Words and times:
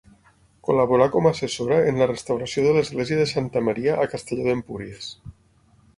Col·laborà 0.67 1.07
com 1.15 1.27
a 1.27 1.33
assessora 1.37 1.77
en 1.91 2.01
la 2.03 2.07
restauració 2.11 2.65
de 2.69 2.71
l'església 2.79 3.19
de 3.21 3.27
Santa 3.35 3.65
Maria 3.69 3.99
a 4.07 4.11
Castelló 4.15 4.49
d'Empúries. 4.49 5.13